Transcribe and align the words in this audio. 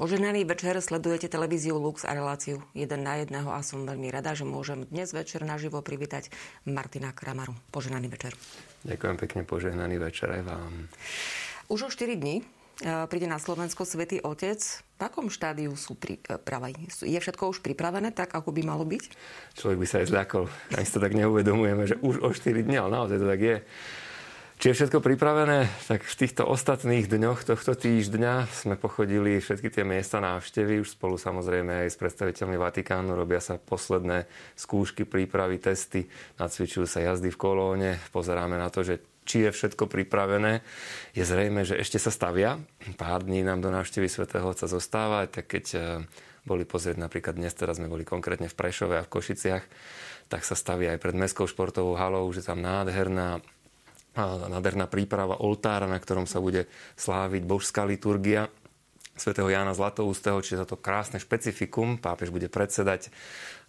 Poženaný 0.00 0.48
večer 0.48 0.80
sledujete 0.80 1.28
televíziu 1.28 1.76
Lux 1.76 2.08
a 2.08 2.16
reláciu 2.16 2.64
jeden 2.72 3.04
na 3.04 3.20
jedného 3.20 3.52
a 3.52 3.60
som 3.60 3.84
veľmi 3.84 4.08
rada, 4.08 4.32
že 4.32 4.48
môžem 4.48 4.88
dnes 4.88 5.12
večer 5.12 5.44
naživo 5.44 5.84
privítať 5.84 6.32
Martina 6.64 7.12
Kramaru. 7.12 7.52
Poženaný 7.68 8.08
večer. 8.08 8.32
Ďakujem 8.88 9.16
pekne, 9.20 9.40
požehnaný 9.44 10.00
večer 10.00 10.32
aj 10.40 10.48
vám. 10.48 10.88
Už 11.68 11.84
o 11.84 11.88
4 11.92 12.16
dní 12.16 12.40
e, 12.40 12.44
príde 13.12 13.28
na 13.28 13.36
Slovensko 13.36 13.84
Svetý 13.84 14.24
Otec. 14.24 14.64
V 14.96 15.00
akom 15.04 15.28
štádiu 15.28 15.76
sú 15.76 15.92
pripravení? 16.00 16.88
Je 17.04 17.20
všetko 17.20 17.52
už 17.52 17.60
pripravené 17.60 18.08
tak, 18.08 18.32
ako 18.32 18.56
by 18.56 18.64
malo 18.64 18.88
byť? 18.88 19.04
Človek 19.60 19.84
by 19.84 19.84
sa 19.84 20.00
aj 20.00 20.16
zľakol. 20.16 20.48
Ani 20.80 20.88
si 20.88 20.96
to 20.96 21.04
tak 21.04 21.12
neuvedomujeme, 21.12 21.84
že 21.84 22.00
už 22.00 22.24
o 22.24 22.32
4 22.32 22.64
dní, 22.64 22.80
ale 22.80 22.96
naozaj 22.96 23.20
to 23.20 23.28
tak 23.28 23.40
je. 23.44 23.56
Či 24.60 24.76
je 24.76 24.84
všetko 24.84 25.00
pripravené, 25.00 25.72
tak 25.88 26.04
v 26.04 26.18
týchto 26.20 26.44
ostatných 26.44 27.08
dňoch 27.08 27.48
tohto 27.48 27.72
týždňa 27.72 28.44
sme 28.52 28.76
pochodili 28.76 29.40
všetky 29.40 29.72
tie 29.72 29.88
miesta 29.88 30.20
návštevy, 30.20 30.84
už 30.84 31.00
spolu 31.00 31.16
samozrejme 31.16 31.88
aj 31.88 31.88
s 31.88 31.96
predstaviteľmi 31.96 32.60
Vatikánu, 32.60 33.16
robia 33.16 33.40
sa 33.40 33.56
posledné 33.56 34.28
skúšky, 34.60 35.08
prípravy, 35.08 35.56
testy, 35.64 36.04
nacvičujú 36.36 36.84
sa 36.84 37.00
jazdy 37.00 37.32
v 37.32 37.40
kolóne, 37.40 38.04
pozeráme 38.12 38.60
na 38.60 38.68
to, 38.68 38.84
že 38.84 39.00
či 39.24 39.48
je 39.48 39.50
všetko 39.56 39.88
pripravené. 39.88 40.60
Je 41.16 41.24
zrejme, 41.24 41.64
že 41.64 41.80
ešte 41.80 41.96
sa 41.96 42.12
stavia. 42.12 42.60
Pár 43.00 43.24
dní 43.24 43.40
nám 43.40 43.64
do 43.64 43.72
návštevy 43.72 44.12
svätého 44.12 44.44
Otca 44.44 44.68
zostáva, 44.68 45.24
tak 45.24 45.48
keď 45.48 45.64
eh, 45.72 45.82
boli 46.44 46.68
pozrieť 46.68 47.00
napríklad 47.00 47.40
dnes, 47.40 47.56
teraz 47.56 47.80
sme 47.80 47.88
boli 47.88 48.04
konkrétne 48.04 48.52
v 48.52 48.58
Prešove 48.60 49.00
a 49.00 49.06
v 49.08 49.08
Košiciach, 49.08 49.64
tak 50.28 50.44
sa 50.44 50.52
stavia 50.52 50.92
aj 50.92 51.00
pred 51.00 51.16
Mestskou 51.16 51.48
športovou 51.48 51.96
halou, 51.96 52.28
že 52.28 52.44
tam 52.44 52.60
nádherná 52.60 53.40
nádherná 54.18 54.90
príprava 54.90 55.38
oltára, 55.38 55.86
na 55.86 55.98
ktorom 55.98 56.26
sa 56.26 56.42
bude 56.42 56.66
sláviť 56.98 57.42
božská 57.46 57.86
liturgia 57.86 58.50
svätého 59.20 59.52
Jána 59.52 59.76
Zlatoústeho, 59.76 60.40
čiže 60.40 60.64
to 60.64 60.80
krásne 60.80 61.20
špecifikum. 61.20 62.00
Pápež 62.00 62.32
bude 62.32 62.48
predsedať 62.48 63.12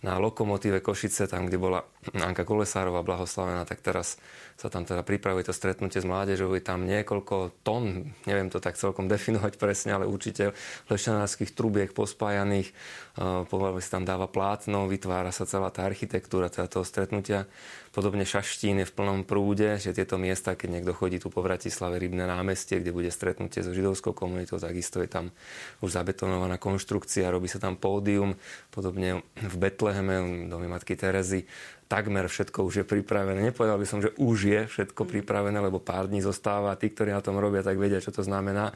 na 0.02 0.18
lokomotíve 0.18 0.82
Košice, 0.82 1.30
tam, 1.30 1.46
kde 1.46 1.62
bola 1.62 1.86
Anka 2.18 2.42
Kolesárová 2.42 3.06
blahoslavená, 3.06 3.70
tak 3.70 3.86
teraz 3.86 4.18
sa 4.58 4.70
tam 4.70 4.86
teda 4.86 5.06
pripravuje 5.06 5.46
to 5.46 5.54
stretnutie 5.54 6.02
s 6.02 6.10
mládežou. 6.10 6.54
Je 6.54 6.62
tam 6.62 6.86
niekoľko 6.86 7.66
tón, 7.66 8.14
neviem 8.26 8.50
to 8.50 8.58
tak 8.58 8.78
celkom 8.78 9.06
definovať 9.14 9.62
presne, 9.62 9.98
ale 9.98 10.10
určite 10.10 10.58
lešťanárskych 10.90 11.54
trubiek 11.54 11.94
pospájaných. 11.94 12.74
Pomaly 13.22 13.82
sa 13.84 14.00
tam 14.00 14.06
dáva 14.08 14.26
plátno, 14.26 14.90
vytvára 14.90 15.30
sa 15.30 15.46
celá 15.46 15.70
tá 15.70 15.86
architektúra 15.86 16.50
teda 16.50 16.66
toho 16.66 16.86
stretnutia. 16.86 17.46
Podobne 17.92 18.24
Šaštín 18.24 18.80
je 18.80 18.88
v 18.88 18.96
plnom 18.96 19.28
prúde, 19.28 19.76
že 19.76 19.92
tieto 19.92 20.16
miesta, 20.16 20.56
keď 20.56 20.80
niekto 20.80 20.96
chodí 20.96 21.20
tu 21.20 21.28
po 21.28 21.44
Bratislave, 21.44 22.00
Rybné 22.00 22.24
námestie, 22.24 22.80
kde 22.80 22.96
bude 22.96 23.12
stretnutie 23.12 23.60
so 23.60 23.76
židovskou 23.76 24.16
komunitou, 24.16 24.64
takisto 24.64 25.04
je 25.04 25.12
tam 25.12 25.36
už 25.84 26.00
zabetonovaná 26.00 26.56
konštrukcia, 26.56 27.28
robí 27.28 27.52
sa 27.52 27.60
tam 27.60 27.76
pódium, 27.76 28.40
podobne 28.72 29.28
v 29.36 29.56
Betleheme, 29.92 30.48
domy 30.48 30.72
matky 30.72 30.96
Terezy, 30.96 31.44
takmer 31.92 32.32
všetko 32.32 32.64
už 32.64 32.74
je 32.80 32.86
pripravené. 32.88 33.44
Nepovedal 33.52 33.76
by 33.76 33.84
som, 33.84 34.00
že 34.00 34.16
už 34.16 34.38
je 34.48 34.62
všetko 34.64 35.04
pripravené, 35.04 35.60
lebo 35.60 35.84
pár 35.84 36.08
dní 36.08 36.24
zostáva. 36.24 36.80
Tí, 36.80 36.96
ktorí 36.96 37.12
na 37.12 37.20
tom 37.20 37.36
robia, 37.36 37.60
tak 37.60 37.76
vedia, 37.76 38.00
čo 38.00 38.16
to 38.16 38.24
znamená. 38.24 38.72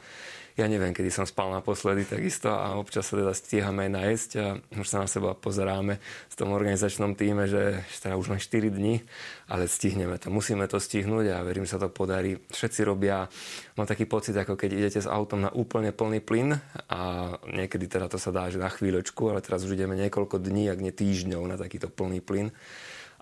Ja 0.56 0.64
neviem, 0.72 0.96
kedy 0.96 1.12
som 1.12 1.28
spal 1.28 1.52
naposledy 1.52 2.08
takisto 2.08 2.48
a 2.48 2.80
občas 2.80 3.04
sa 3.04 3.20
teda 3.20 3.36
stíhame 3.36 3.86
aj 3.86 3.90
nájsť 3.92 4.30
a 4.40 4.46
už 4.80 4.88
sa 4.88 5.04
na 5.04 5.08
seba 5.08 5.36
pozeráme 5.36 6.00
v 6.00 6.34
tom 6.34 6.56
organizačnom 6.56 7.12
týme, 7.12 7.44
že 7.44 7.84
teda 8.00 8.16
už 8.16 8.32
len 8.32 8.40
4 8.40 8.72
dní, 8.72 9.04
ale 9.52 9.68
stihneme 9.68 10.16
to. 10.16 10.32
Musíme 10.32 10.64
to 10.64 10.80
stihnúť 10.80 11.36
a 11.36 11.44
verím, 11.44 11.68
sa 11.68 11.76
to 11.76 11.92
podarí. 11.92 12.40
Všetci 12.48 12.88
robia, 12.88 13.28
mám 13.76 13.84
taký 13.84 14.08
pocit, 14.08 14.32
ako 14.32 14.56
keď 14.56 14.70
idete 14.80 15.04
s 15.04 15.08
autom 15.12 15.44
na 15.44 15.52
úplne 15.52 15.92
plný 15.92 16.24
plyn 16.24 16.56
a 16.88 17.36
niekedy 17.52 17.84
teda 17.84 18.08
to 18.08 18.16
sa 18.16 18.32
dá, 18.32 18.48
že 18.48 18.56
na 18.56 18.72
chvíľočku, 18.72 19.28
ale 19.28 19.44
teraz 19.44 19.60
už 19.60 19.76
ideme 19.76 19.92
niekoľko 19.92 20.40
dní, 20.40 20.72
ak 20.72 20.80
nie 20.80 20.88
týždňov 20.88 21.52
na 21.52 21.60
takýto 21.60 21.92
plný 21.92 22.24
plyn 22.24 22.48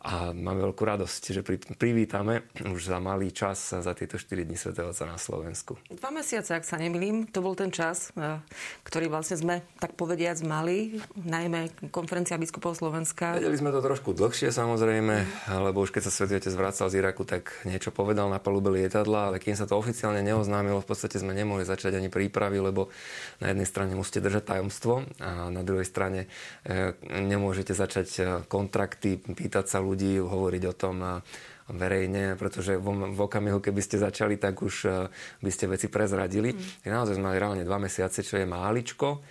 a 0.04 0.36
máme 0.36 0.60
veľkú 0.68 0.84
radosť, 0.84 1.22
že 1.32 1.40
privítame 1.80 2.44
už 2.60 2.92
za 2.92 3.00
malý 3.00 3.32
čas 3.32 3.72
za 3.72 3.92
tieto 3.96 4.20
4 4.20 4.44
dní 4.44 4.52
Svetého 4.52 4.92
Otca 4.92 5.08
na 5.08 5.16
Slovensku. 5.16 5.80
Dva 5.88 6.12
mesiace, 6.12 6.52
ak 6.52 6.68
sa 6.68 6.76
nemýlim, 6.76 7.24
to 7.24 7.40
bol 7.40 7.56
ten 7.56 7.72
čas, 7.72 8.12
e, 8.12 8.36
ktorý 8.84 9.08
vlastne 9.08 9.40
sme, 9.40 9.54
tak 9.80 9.96
povediac, 9.96 10.36
mali, 10.44 11.00
najmä 11.16 11.88
konferencia 11.88 12.36
biskupov 12.36 12.76
Slovenska. 12.76 13.40
Vedeli 13.40 13.56
sme 13.56 13.72
to 13.72 13.80
trošku 13.80 14.12
dlhšie 14.12 14.52
samozrejme, 14.52 15.48
lebo 15.64 15.80
už 15.80 15.96
keď 15.96 16.02
sa 16.04 16.12
Svetý 16.12 16.36
Otec 16.36 16.52
vracal 16.52 16.92
z 16.92 17.00
Iraku, 17.00 17.24
tak 17.24 17.64
niečo 17.64 17.88
povedal 17.88 18.28
na 18.28 18.36
palube 18.36 18.68
lietadla, 18.76 19.32
ale 19.32 19.40
kým 19.40 19.56
sa 19.56 19.64
to 19.64 19.80
oficiálne 19.80 20.20
neoznámilo, 20.20 20.84
v 20.84 20.88
podstate 20.92 21.16
sme 21.16 21.32
nemohli 21.32 21.64
začať 21.64 21.96
ani 21.96 22.12
prípravy, 22.12 22.60
lebo 22.60 22.92
na 23.40 23.56
jednej 23.56 23.64
strane 23.64 23.96
musíte 23.96 24.20
držať 24.20 24.52
tajomstvo 24.52 25.08
a 25.24 25.48
na 25.48 25.64
druhej 25.64 25.88
strane 25.88 26.28
e, 26.68 26.92
nemôžete 27.08 27.72
začať 27.72 28.08
e, 28.20 28.22
kontrakty, 28.52 29.16
pýtať 29.16 29.64
sa 29.64 29.80
ľudí, 29.80 29.93
ľudí, 29.94 30.18
hovoriť 30.18 30.62
o 30.66 30.74
tom 30.74 31.22
verejne, 31.70 32.36
pretože 32.36 32.76
v, 32.76 33.16
v 33.16 33.20
okamihu, 33.24 33.56
keby 33.56 33.80
ste 33.80 33.96
začali, 33.96 34.36
tak 34.36 34.60
už 34.60 34.74
uh, 34.84 35.08
by 35.40 35.48
ste 35.48 35.64
veci 35.64 35.88
prezradili. 35.88 36.52
Mm. 36.52 36.92
Naozaj 36.92 37.16
sme 37.16 37.32
mali 37.32 37.40
reálne 37.40 37.64
dva 37.64 37.80
mesiace, 37.80 38.20
čo 38.20 38.36
je 38.36 38.44
máličko. 38.44 39.24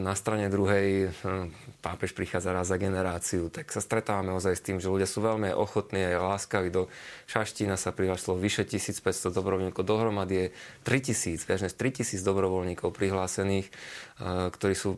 Na 0.00 0.16
strane 0.16 0.48
druhej 0.48 1.12
hm, 1.12 1.52
pápež 1.84 2.16
prichádza 2.16 2.48
raz 2.56 2.72
za 2.72 2.80
generáciu, 2.80 3.52
tak 3.52 3.68
sa 3.68 3.84
stretávame 3.84 4.32
ozaj 4.32 4.56
s 4.56 4.64
tým, 4.64 4.80
že 4.80 4.88
ľudia 4.88 5.04
sú 5.04 5.20
veľmi 5.20 5.52
ochotní 5.52 6.00
a 6.00 6.16
láskaví. 6.16 6.72
Do 6.72 6.88
Šaštína 7.28 7.76
sa 7.76 7.92
prihlásilo 7.92 8.40
vyše 8.40 8.64
1500 8.64 9.04
dobrovoľníkov, 9.36 9.84
dohromady 9.84 10.34
je 10.34 10.46
3000, 10.88 11.44
viac 11.44 11.60
než 11.60 11.76
3000 11.76 12.24
dobrovoľníkov 12.24 12.88
prihlásených, 12.96 13.68
ktorí 14.48 14.72
sú 14.72 14.96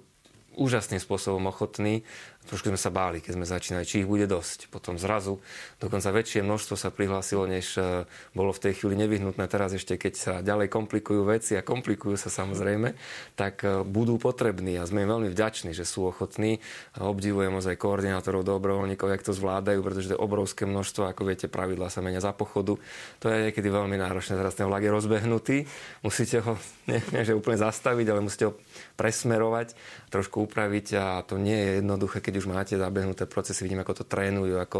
úžasným 0.56 0.98
spôsobom 0.98 1.44
ochotní. 1.46 2.02
Trošku 2.46 2.70
sme 2.70 2.78
sa 2.78 2.94
báli, 2.94 3.18
keď 3.18 3.32
sme 3.34 3.46
začínali, 3.46 3.82
či 3.82 4.06
ich 4.06 4.08
bude 4.08 4.30
dosť. 4.30 4.70
Potom 4.70 4.94
zrazu 4.94 5.42
dokonca 5.82 6.14
väčšie 6.14 6.46
množstvo 6.46 6.78
sa 6.78 6.94
prihlásilo, 6.94 7.50
než 7.50 7.74
e, 7.74 8.06
bolo 8.32 8.54
v 8.54 8.62
tej 8.62 8.72
chvíli 8.78 8.94
nevyhnutné. 9.02 9.50
Teraz 9.50 9.74
ešte, 9.74 9.98
keď 9.98 10.14
sa 10.14 10.32
ďalej 10.46 10.70
komplikujú 10.70 11.26
veci 11.26 11.58
a 11.58 11.66
komplikujú 11.66 12.14
sa 12.14 12.30
samozrejme, 12.30 12.94
tak 13.34 13.66
e, 13.66 13.82
budú 13.82 14.14
potrební 14.22 14.78
a 14.78 14.86
sme 14.86 15.02
im 15.02 15.10
veľmi 15.10 15.28
vďační, 15.34 15.74
že 15.74 15.82
sú 15.82 16.06
ochotní. 16.06 16.62
Obdivujem 16.94 17.50
ozaj 17.58 17.74
koordinátorov, 17.74 18.46
dobrovoľníkov, 18.46 19.10
jak 19.10 19.26
to 19.26 19.34
zvládajú, 19.34 19.82
pretože 19.82 20.14
to 20.14 20.14
je 20.14 20.22
obrovské 20.22 20.70
množstvo, 20.70 21.10
ako 21.10 21.26
viete, 21.26 21.50
pravidla 21.50 21.90
sa 21.90 21.98
menia 21.98 22.22
za 22.22 22.30
pochodu. 22.30 22.78
To 23.20 23.26
je 23.26 23.50
niekedy 23.50 23.66
veľmi 23.66 23.98
náročné. 23.98 24.38
Teraz 24.38 24.54
ten 24.54 24.70
vlak 24.70 24.86
je 24.86 24.94
rozbehnutý, 24.94 25.56
musíte 26.06 26.46
ho 26.46 26.54
nie, 26.88 27.02
nie 27.10 27.26
že 27.26 27.34
úplne 27.34 27.58
zastaviť, 27.58 28.06
ale 28.06 28.22
musíte 28.22 28.48
ho 28.48 28.54
presmerovať, 28.94 29.74
trošku 30.14 30.46
upraviť 30.46 30.86
a 30.94 31.04
to 31.26 31.36
nie 31.36 31.58
je 31.58 31.70
jednoduché, 31.82 32.22
keď 32.22 32.35
už 32.36 32.46
máte 32.48 32.76
zabehnuté 32.76 33.24
procesy, 33.26 33.64
vidím, 33.64 33.82
ako 33.82 34.02
to 34.02 34.04
trénujú, 34.04 34.56
ako 34.60 34.78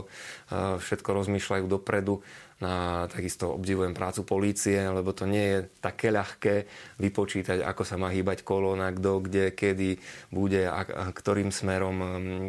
všetko 0.80 1.08
rozmýšľajú 1.10 1.64
dopredu 1.66 2.20
a 2.56 3.04
takisto 3.12 3.52
obdivujem 3.52 3.92
prácu 3.92 4.24
polície, 4.24 4.80
lebo 4.80 5.12
to 5.12 5.28
nie 5.28 5.44
je 5.44 5.58
také 5.76 6.08
ľahké 6.08 6.64
vypočítať, 6.96 7.60
ako 7.60 7.84
sa 7.84 8.00
má 8.00 8.08
hýbať 8.08 8.48
kolóna, 8.48 8.96
kto, 8.96 9.28
kde, 9.28 9.52
kedy 9.52 10.00
bude 10.32 10.64
a, 10.64 10.80
a 10.80 11.04
ktorým 11.12 11.52
smerom, 11.52 11.96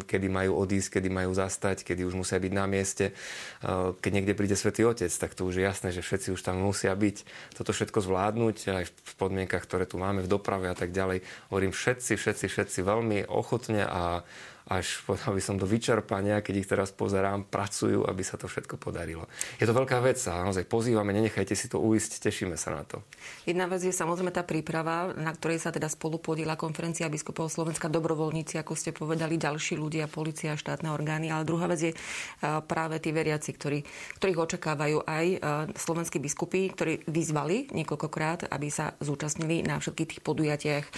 kedy 0.08 0.32
majú 0.32 0.64
odísť, 0.64 0.96
kedy 0.96 1.12
majú 1.12 1.36
zastať, 1.36 1.84
kedy 1.84 2.08
už 2.08 2.24
musia 2.24 2.40
byť 2.40 2.54
na 2.56 2.66
mieste. 2.72 3.12
Keď 4.00 4.12
niekde 4.16 4.32
príde 4.32 4.56
Svetý 4.56 4.88
Otec, 4.88 5.12
tak 5.12 5.36
to 5.36 5.44
už 5.44 5.60
je 5.60 5.68
jasné, 5.68 5.92
že 5.92 6.00
všetci 6.00 6.32
už 6.32 6.40
tam 6.40 6.64
musia 6.64 6.96
byť. 6.96 7.28
Toto 7.60 7.76
všetko 7.76 8.00
zvládnuť 8.00 8.58
aj 8.80 8.84
v 8.88 9.14
podmienkach, 9.20 9.68
ktoré 9.68 9.84
tu 9.84 10.00
máme 10.00 10.24
v 10.24 10.32
doprave 10.32 10.72
a 10.72 10.76
tak 10.78 10.96
ďalej. 10.96 11.20
Hovorím 11.52 11.76
všetci, 11.76 12.16
všetci, 12.16 12.48
všetci 12.48 12.80
veľmi 12.80 13.28
ochotne 13.28 13.84
a 13.84 14.24
až 14.68 15.04
povedal 15.08 15.32
by 15.32 15.42
som 15.42 15.56
do 15.56 15.64
vyčerpania, 15.64 16.44
keď 16.44 16.56
ich 16.60 16.68
teraz 16.68 16.92
pozerám, 16.92 17.48
pracujú, 17.48 18.04
aby 18.04 18.24
sa 18.24 18.36
to 18.36 18.52
všetko 18.52 18.76
podarilo. 18.76 19.26
Je 19.58 19.66
to 19.66 19.72
veľká 19.72 20.04
vec 20.04 20.20
a 20.28 20.44
naozaj 20.44 20.68
pozývame, 20.68 21.16
nenechajte 21.16 21.56
si 21.56 21.72
to 21.72 21.80
uísť, 21.80 22.20
tešíme 22.20 22.60
sa 22.60 22.76
na 22.76 22.84
to. 22.84 23.00
Jedna 23.48 23.72
vec 23.72 23.80
je 23.80 23.96
samozrejme 23.96 24.36
tá 24.36 24.44
príprava, 24.44 25.16
na 25.16 25.32
ktorej 25.32 25.64
sa 25.64 25.72
teda 25.72 25.88
spolu 25.88 26.20
podiela 26.20 26.60
konferencia 26.60 27.08
biskupov 27.08 27.48
Slovenska, 27.48 27.88
dobrovoľníci, 27.88 28.60
ako 28.60 28.76
ste 28.76 28.92
povedali, 28.92 29.40
ďalší 29.40 29.80
ľudia, 29.80 30.12
policia, 30.12 30.60
štátne 30.60 30.92
orgány, 30.92 31.32
ale 31.32 31.48
druhá 31.48 31.72
vec 31.72 31.80
je 31.88 31.92
e, 31.94 31.98
práve 32.68 33.00
tí 33.00 33.16
veriaci, 33.16 33.56
ktorí, 33.56 33.80
ktorých 34.20 34.40
očakávajú 34.44 35.08
aj 35.08 35.26
e, 35.32 35.38
slovenskí 35.80 36.20
biskupy, 36.20 36.68
ktorí 36.76 37.08
vyzvali 37.08 37.72
niekoľkokrát, 37.72 38.52
aby 38.52 38.68
sa 38.68 39.00
zúčastnili 39.00 39.64
na 39.64 39.80
všetkých 39.80 40.10
tých 40.18 40.22
podujatiach, 40.26 40.86
e, 40.86 40.92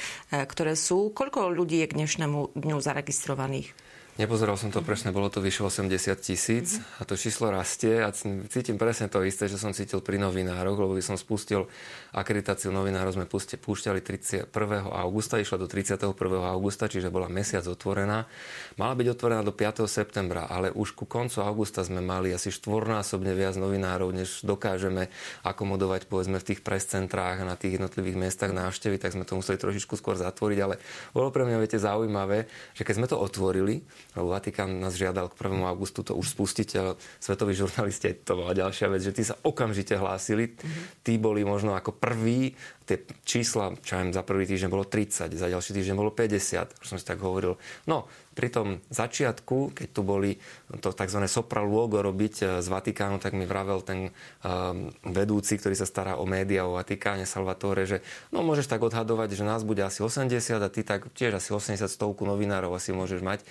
ktoré 0.49 0.73
sú. 0.73 1.13
Koľko 1.13 1.53
ľudí 1.53 1.85
je 1.85 1.89
k 1.91 1.97
dnešnému 2.01 2.57
dňu 2.57 2.77
zaregistrovaných? 2.81 3.58
me. 3.59 3.71
Nepozeral 4.19 4.59
som 4.59 4.67
to 4.67 4.83
presne, 4.83 5.15
bolo 5.15 5.31
to 5.31 5.39
vyše 5.39 5.63
80 5.63 5.95
tisíc 6.19 6.75
a 6.99 7.07
to 7.07 7.15
číslo 7.15 7.55
rastie 7.55 8.03
a 8.03 8.11
cítim 8.51 8.75
presne 8.75 9.07
to 9.07 9.23
isté, 9.23 9.47
že 9.47 9.55
som 9.55 9.71
cítil 9.71 10.03
pri 10.03 10.19
novinároch, 10.19 10.75
lebo 10.75 10.91
by 10.91 10.99
som 10.99 11.15
spustil 11.15 11.71
akreditáciu 12.11 12.67
novinárov, 12.75 13.15
sme 13.15 13.31
púšťali 13.31 14.03
31. 14.03 14.51
augusta, 14.91 15.39
išla 15.39 15.63
do 15.63 15.71
31. 15.71 16.11
augusta, 16.51 16.91
čiže 16.91 17.07
bola 17.07 17.31
mesiac 17.31 17.63
otvorená. 17.63 18.27
Mala 18.75 18.91
byť 18.99 19.07
otvorená 19.07 19.39
do 19.39 19.55
5. 19.55 19.87
septembra, 19.87 20.51
ale 20.51 20.67
už 20.75 20.99
ku 20.99 21.07
koncu 21.07 21.39
augusta 21.39 21.87
sme 21.87 22.03
mali 22.03 22.35
asi 22.35 22.51
štvornásobne 22.51 23.31
viac 23.31 23.55
novinárov, 23.55 24.11
než 24.11 24.43
dokážeme 24.43 25.07
akomodovať 25.47 26.11
povedzme 26.11 26.43
v 26.43 26.47
tých 26.51 26.59
prescentrách 26.59 27.39
a 27.39 27.47
na 27.47 27.55
tých 27.55 27.79
jednotlivých 27.79 28.19
miestach 28.19 28.51
návštevy, 28.51 28.99
tak 28.99 29.15
sme 29.15 29.23
to 29.23 29.39
museli 29.39 29.55
trošičku 29.55 29.95
skôr 29.95 30.19
zatvoriť, 30.19 30.59
ale 30.59 30.75
bolo 31.15 31.31
pre 31.31 31.47
mňa 31.47 31.55
viete 31.63 31.79
zaujímavé, 31.79 32.51
že 32.75 32.83
keď 32.83 32.93
sme 32.99 33.07
to 33.07 33.15
otvorili, 33.15 33.79
lebo 34.17 34.33
Vatikán 34.33 34.81
nás 34.81 34.97
žiadal 34.97 35.29
k 35.29 35.37
1. 35.37 35.61
augustu 35.69 36.01
to 36.01 36.17
už 36.17 36.33
spustiť, 36.33 36.69
ale 36.81 36.97
svetoví 37.21 37.53
žurnalisti, 37.53 38.17
to 38.25 38.41
bola 38.41 38.57
ďalšia 38.57 38.89
vec, 38.89 39.05
že 39.05 39.13
tí 39.13 39.21
sa 39.21 39.37
okamžite 39.45 39.93
hlásili. 39.93 40.57
Mm-hmm. 40.57 41.05
Tí 41.05 41.13
boli 41.21 41.45
možno 41.45 41.77
ako 41.77 41.93
prví, 41.93 42.57
tie 42.89 43.05
čísla, 43.21 43.77
čo 43.85 44.01
aj 44.01 44.17
za 44.17 44.25
prvý 44.25 44.49
týždeň 44.49 44.69
bolo 44.73 44.81
30, 44.81 45.29
za 45.37 45.47
ďalší 45.47 45.71
týždeň 45.77 45.93
bolo 45.93 46.09
50. 46.09 46.81
Už 46.81 46.87
som 46.89 46.97
si 46.97 47.05
tak 47.05 47.21
hovoril. 47.21 47.61
No, 47.85 48.09
pri 48.33 48.49
tom 48.49 48.81
začiatku, 48.89 49.77
keď 49.77 49.87
tu 49.93 50.01
boli 50.01 50.41
to 50.81 50.89
tzv. 50.89 51.19
sopra 51.29 51.61
luogo 51.61 52.01
robiť 52.01 52.33
e, 52.41 52.43
z 52.63 52.67
Vatikánu, 52.71 53.21
tak 53.21 53.37
mi 53.37 53.45
vravel 53.45 53.85
ten 53.85 54.09
um, 54.09 54.89
vedúci, 55.05 55.59
ktorý 55.59 55.75
sa 55.77 55.85
stará 55.85 56.17
o 56.17 56.25
médiá 56.25 56.65
o 56.65 56.73
Vatikáne, 56.79 57.29
Salvatore, 57.29 57.85
že 57.85 58.01
no 58.33 58.41
môžeš 58.41 58.71
tak 58.71 58.81
odhadovať, 58.81 59.37
že 59.37 59.43
nás 59.45 59.61
bude 59.61 59.85
asi 59.85 60.01
80 60.01 60.33
a 60.57 60.69
ty 60.71 60.81
tak 60.81 61.11
tiež 61.13 61.37
asi 61.37 61.53
80 61.53 61.85
stovku 61.85 62.25
novinárov 62.25 62.73
asi 62.73 62.95
môžeš 62.95 63.21
mať. 63.21 63.45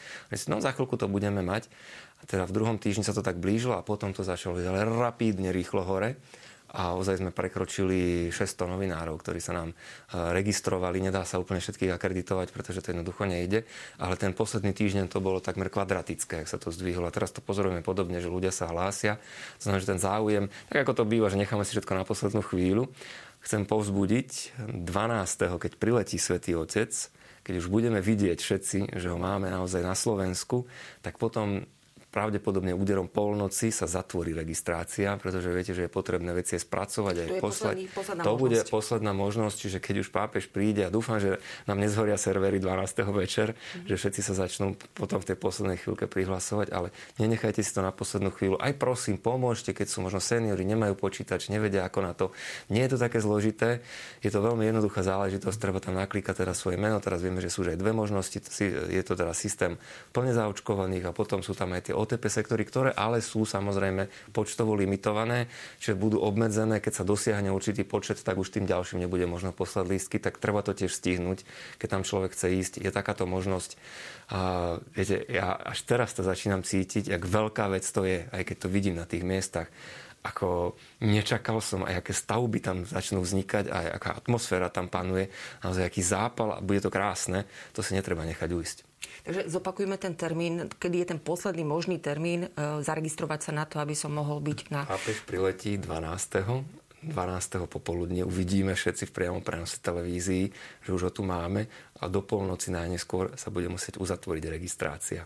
No 0.51 0.59
za 0.59 0.75
chvíľku 0.75 0.99
to 0.99 1.07
budeme 1.07 1.45
mať. 1.45 1.71
A 2.19 2.27
teda 2.27 2.51
v 2.51 2.55
druhom 2.57 2.83
týždni 2.83 3.07
sa 3.07 3.15
to 3.15 3.23
tak 3.23 3.39
blížilo 3.39 3.79
a 3.79 3.87
potom 3.87 4.11
to 4.11 4.27
začalo 4.27 4.59
ale 4.59 4.83
rapídne 4.83 5.55
rýchlo 5.55 5.87
hore 5.87 6.19
a 6.69 6.93
ozaj 6.93 7.25
sme 7.25 7.33
prekročili 7.33 8.29
600 8.29 8.69
novinárov, 8.69 9.17
ktorí 9.17 9.41
sa 9.41 9.57
nám 9.57 9.73
e, 9.73 9.75
registrovali. 10.37 11.01
Nedá 11.01 11.25
sa 11.25 11.41
úplne 11.41 11.65
všetkých 11.65 11.97
akreditovať, 11.97 12.53
pretože 12.53 12.85
to 12.85 12.93
jednoducho 12.93 13.25
nejde, 13.25 13.65
ale 13.97 14.21
ten 14.21 14.37
posledný 14.37 14.77
týždeň 14.77 15.09
to 15.09 15.25
bolo 15.25 15.41
takmer 15.41 15.73
kvadratické, 15.73 16.45
ak 16.45 16.49
sa 16.51 16.61
to 16.61 16.69
zdvihlo. 16.69 17.09
A 17.09 17.15
teraz 17.15 17.33
to 17.33 17.41
pozorujeme 17.41 17.81
podobne, 17.81 18.21
že 18.21 18.29
ľudia 18.29 18.53
sa 18.53 18.69
hlásia. 18.69 19.17
Znamená, 19.57 19.81
že 19.81 19.91
ten 19.97 20.01
záujem, 20.01 20.45
tak 20.69 20.85
ako 20.85 20.93
to 20.93 21.05
býva, 21.09 21.33
že 21.33 21.41
necháme 21.41 21.65
si 21.65 21.73
všetko 21.73 21.93
na 21.97 22.05
poslednú 22.05 22.45
chvíľu, 22.45 22.93
chcem 23.41 23.65
povzbudiť 23.65 24.61
12. 24.85 25.63
keď 25.63 25.73
priletí 25.81 26.21
Svetý 26.21 26.53
Otec, 26.53 26.93
keď 27.49 27.65
už 27.65 27.73
budeme 27.73 28.05
vidieť 28.05 28.39
všetci, 28.45 28.79
že 29.01 29.09
ho 29.09 29.17
máme 29.17 29.49
naozaj 29.49 29.81
na 29.81 29.97
Slovensku, 29.97 30.69
tak 31.01 31.17
potom 31.17 31.65
pravdepodobne 32.19 32.75
úderom 32.75 33.07
polnoci 33.07 33.71
sa 33.71 33.87
zatvorí 33.87 34.35
registrácia, 34.35 35.15
pretože 35.23 35.55
viete, 35.55 35.71
že 35.71 35.87
je 35.87 35.91
potrebné 35.91 36.35
veci 36.35 36.59
spracovať 36.59 37.15
aj 37.15 37.29
poslať. 37.39 37.77
Posledný, 37.95 38.27
to 38.27 38.35
možnosť. 38.35 38.43
bude 38.43 38.59
posledná 38.67 39.13
možnosť, 39.15 39.57
čiže 39.63 39.79
keď 39.79 39.95
už 40.03 40.09
pápež 40.11 40.51
príde 40.51 40.83
a 40.83 40.91
dúfam, 40.91 41.23
že 41.23 41.39
nám 41.71 41.79
nezhoria 41.79 42.19
servery 42.19 42.59
12. 42.59 43.07
večer, 43.15 43.55
mm. 43.55 43.87
že 43.87 43.95
všetci 43.95 44.21
sa 44.27 44.35
začnú 44.35 44.75
potom 44.99 45.23
v 45.23 45.31
tej 45.31 45.37
poslednej 45.39 45.79
chvíľke 45.79 46.11
prihlasovať, 46.11 46.75
ale 46.75 46.91
nenechajte 47.23 47.63
si 47.63 47.71
to 47.71 47.87
na 47.87 47.95
poslednú 47.95 48.35
chvíľu. 48.35 48.59
Aj 48.59 48.75
prosím, 48.75 49.15
pomôžte, 49.15 49.71
keď 49.71 49.87
sú 49.87 50.03
možno 50.03 50.19
seniori, 50.19 50.67
nemajú 50.67 50.99
počítač, 50.99 51.55
nevedia 51.55 51.87
ako 51.87 51.99
na 52.03 52.19
to. 52.19 52.35
Nie 52.67 52.91
je 52.91 52.99
to 52.99 52.99
také 52.99 53.23
zložité, 53.23 53.79
je 54.27 54.31
to 54.35 54.43
veľmi 54.43 54.67
jednoduchá 54.67 55.07
záležitosť, 55.07 55.55
treba 55.63 55.79
tam 55.79 55.95
naklikať 55.95 56.43
teda 56.43 56.51
svoje 56.51 56.83
meno, 56.83 56.99
teraz 56.99 57.23
vieme, 57.23 57.39
že 57.39 57.47
sú 57.47 57.63
už 57.63 57.77
aj 57.77 57.79
dve 57.79 57.95
možnosti, 57.95 58.43
je 58.91 59.03
to 59.07 59.15
teda 59.15 59.31
systém 59.39 59.79
plne 60.11 60.35
zaočkovaných 60.35 61.07
a 61.07 61.15
potom 61.15 61.47
sú 61.47 61.55
tam 61.55 61.79
aj 61.79 61.93
tie 61.93 61.95
OTP 62.09 62.25
sektory, 62.33 62.65
ktoré 62.65 62.97
ale 62.97 63.21
sú 63.21 63.45
samozrejme 63.45 64.33
počtovo 64.33 64.73
limitované, 64.73 65.53
čiže 65.77 66.01
budú 66.01 66.25
obmedzené, 66.25 66.81
keď 66.81 66.93
sa 66.97 67.05
dosiahne 67.05 67.53
určitý 67.53 67.85
počet, 67.85 68.25
tak 68.25 68.41
už 68.41 68.49
tým 68.49 68.65
ďalším 68.65 69.05
nebude 69.05 69.29
možno 69.29 69.53
poslať 69.53 69.85
lístky, 69.93 70.17
tak 70.17 70.41
treba 70.41 70.65
to 70.65 70.73
tiež 70.73 70.89
stihnúť, 70.89 71.45
keď 71.77 71.89
tam 71.93 72.03
človek 72.09 72.33
chce 72.33 72.49
ísť. 72.57 72.73
Je 72.81 72.89
takáto 72.89 73.29
možnosť. 73.29 73.77
A 74.33 74.41
viete, 74.97 75.21
ja 75.29 75.53
až 75.53 75.85
teraz 75.85 76.17
to 76.17 76.25
začínam 76.25 76.65
cítiť, 76.65 77.13
jak 77.13 77.23
veľká 77.29 77.69
vec 77.69 77.85
to 77.85 78.09
je, 78.09 78.25
aj 78.33 78.43
keď 78.49 78.57
to 78.65 78.73
vidím 78.73 78.97
na 78.97 79.05
tých 79.05 79.25
miestach 79.29 79.69
ako 80.23 80.75
nečakal 81.01 81.63
som, 81.63 81.87
aj 81.87 82.03
aké 82.03 82.13
stavby 82.13 82.59
tam 82.59 82.77
začnú 82.83 83.23
vznikať, 83.23 83.71
aj 83.71 83.87
aká 83.97 84.11
atmosféra 84.19 84.69
tam 84.69 84.91
panuje, 84.91 85.31
naozaj 85.63 85.87
aký 85.87 86.03
zápal 86.03 86.59
a 86.59 86.65
bude 86.65 86.83
to 86.83 86.91
krásne, 86.91 87.47
to 87.73 87.81
si 87.81 87.95
netreba 87.95 88.27
nechať 88.27 88.51
uísť. 88.51 88.79
Takže 88.99 89.47
zopakujeme 89.51 89.97
ten 90.01 90.17
termín, 90.19 90.67
kedy 90.81 90.97
je 91.05 91.07
ten 91.15 91.21
posledný 91.21 91.63
možný 91.63 92.01
termín 92.03 92.49
e, 92.49 92.83
zaregistrovať 92.83 93.41
sa 93.51 93.53
na 93.55 93.65
to, 93.69 93.79
aby 93.79 93.95
som 93.95 94.11
mohol 94.11 94.41
byť 94.43 94.59
na... 94.73 94.89
Pápež 94.89 95.23
priletí 95.23 95.79
12. 95.79 96.89
12. 96.99 97.15
popoludne 97.71 98.27
uvidíme 98.27 98.75
všetci 98.75 99.07
v 99.07 99.15
priamom 99.15 99.39
prenose 99.39 99.79
televízii, 99.79 100.51
že 100.83 100.91
už 100.91 101.03
ho 101.07 101.13
tu 101.15 101.23
máme 101.23 101.71
a 102.03 102.11
do 102.11 102.27
polnoci 102.27 102.75
najneskôr 102.75 103.39
sa 103.39 103.55
bude 103.55 103.71
musieť 103.71 104.03
uzatvoriť 104.03 104.45
registrácia. 104.51 105.23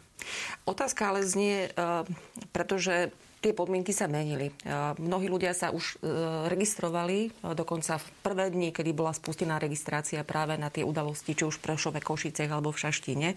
Otázka 0.68 1.08
ale 1.08 1.24
znie, 1.24 1.72
e, 1.72 2.04
pretože 2.52 3.08
tie 3.42 3.50
podmienky 3.50 3.90
sa 3.90 4.06
menili. 4.06 4.54
Mnohí 5.02 5.26
ľudia 5.26 5.50
sa 5.50 5.74
už 5.74 5.98
e, 5.98 6.06
registrovali, 6.46 7.28
e, 7.28 7.28
dokonca 7.58 7.98
v 7.98 8.06
prvé 8.22 8.46
dni, 8.54 8.70
kedy 8.70 8.94
bola 8.94 9.10
spustená 9.10 9.58
registrácia 9.58 10.22
práve 10.22 10.54
na 10.54 10.70
tie 10.70 10.86
udalosti, 10.86 11.34
či 11.34 11.42
už 11.42 11.58
v 11.58 11.74
Prešove, 11.74 11.98
Košicech 11.98 12.46
alebo 12.46 12.70
v 12.70 12.80
Šaštine 12.86 13.28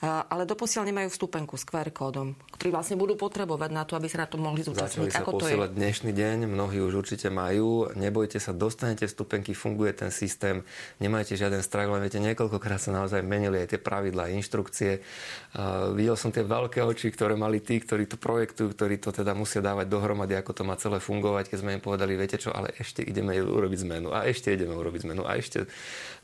ale 0.00 0.48
doposiaľ 0.48 0.88
nemajú 0.88 1.12
vstupenku 1.12 1.60
s 1.60 1.68
QR 1.68 1.92
kódom, 1.92 2.32
ktorý 2.56 2.72
vlastne 2.72 2.96
budú 2.96 3.20
potrebovať 3.20 3.68
na 3.68 3.84
to, 3.84 4.00
aby 4.00 4.08
sa 4.08 4.24
na 4.24 4.28
to 4.32 4.40
mohli 4.40 4.64
zúčastniť. 4.64 5.12
Začali 5.12 5.20
sa 5.20 5.20
Ako 5.20 5.36
posielať 5.36 5.76
dnešný 5.76 6.10
deň, 6.16 6.36
mnohí 6.48 6.80
už 6.80 7.04
určite 7.04 7.28
majú. 7.28 7.92
Nebojte 7.92 8.40
sa, 8.40 8.56
dostanete 8.56 9.04
vstupenky, 9.04 9.52
funguje 9.52 9.92
ten 9.92 10.08
systém, 10.08 10.64
nemajte 11.04 11.36
žiaden 11.36 11.60
strach, 11.60 11.92
len 11.92 12.00
viete, 12.00 12.16
niekoľkokrát 12.16 12.80
sa 12.80 12.96
naozaj 12.96 13.20
menili 13.20 13.60
aj 13.60 13.76
tie 13.76 13.80
pravidlá, 13.80 14.32
inštrukcie. 14.32 15.04
Uh, 15.52 15.92
videl 15.92 16.16
som 16.16 16.32
tie 16.32 16.48
veľké 16.48 16.80
oči, 16.80 17.12
ktoré 17.12 17.36
mali 17.36 17.60
tí, 17.60 17.76
ktorí 17.76 18.08
to 18.08 18.16
projektujú, 18.16 18.72
ktorí 18.72 18.96
to 19.04 19.12
teda 19.30 19.38
musia 19.38 19.62
dávať 19.62 19.86
dohromady, 19.86 20.34
ako 20.34 20.50
to 20.50 20.62
má 20.66 20.74
celé 20.74 20.98
fungovať, 20.98 21.54
keď 21.54 21.58
sme 21.62 21.70
im 21.78 21.82
povedali, 21.82 22.18
viete 22.18 22.34
čo, 22.34 22.50
ale 22.50 22.74
ešte 22.74 23.06
ideme 23.06 23.38
urobiť 23.38 23.86
zmenu 23.86 24.10
a 24.10 24.26
ešte 24.26 24.50
ideme 24.50 24.74
urobiť 24.74 25.06
zmenu 25.06 25.22
a 25.22 25.38
ešte. 25.38 25.70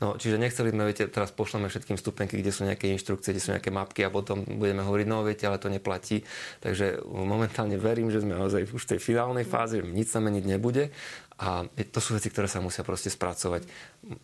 No, 0.03 0.19
čiže 0.19 0.35
nechceli 0.35 0.75
sme, 0.75 0.91
viete, 0.91 1.07
teraz 1.07 1.31
pošleme 1.31 1.71
všetkým 1.71 1.95
vstupenky, 1.95 2.35
kde 2.35 2.51
sú 2.51 2.67
nejaké 2.67 2.91
inštrukcie, 2.91 3.31
kde 3.31 3.39
sú 3.39 3.55
nejaké 3.55 3.71
mapky 3.71 4.03
a 4.03 4.11
potom 4.11 4.43
budeme 4.43 4.83
hovoriť, 4.83 5.07
no 5.07 5.23
viete, 5.23 5.47
ale 5.47 5.55
to 5.55 5.71
neplatí. 5.71 6.27
Takže 6.59 7.07
momentálne 7.07 7.79
verím, 7.79 8.11
že 8.11 8.19
sme 8.19 8.35
naozaj 8.35 8.67
už 8.75 8.83
v 8.83 8.89
tej 8.91 8.99
finálnej 8.99 9.47
fáze, 9.47 9.79
že 9.79 9.87
nič 9.87 10.11
sa 10.11 10.19
meniť 10.19 10.43
nebude 10.43 10.91
a 11.37 11.69
to 11.69 11.99
sú 12.01 12.17
veci, 12.17 12.33
ktoré 12.33 12.49
sa 12.49 12.57
musia 12.57 12.81
proste 12.81 13.13
spracovať. 13.13 13.69